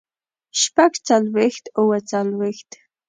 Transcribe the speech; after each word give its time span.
شپږ 0.61 0.93
څلوېښت 1.07 1.65
اووه 1.77 1.97
څلوېښت 2.09 2.69